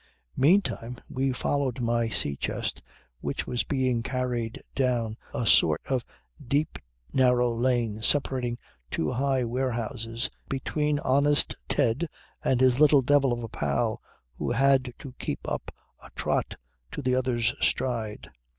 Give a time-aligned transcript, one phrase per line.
[0.35, 2.81] "Meantime we followed my sea chest
[3.19, 6.03] which was being carried down a sort of
[6.43, 6.79] deep
[7.13, 8.57] narrow lane, separating
[8.89, 12.09] two high warehouses, between honest Ted
[12.43, 14.01] and his little devil of a pal
[14.39, 15.71] who had to keep up
[16.01, 16.55] a trot
[16.91, 18.31] to the other's stride.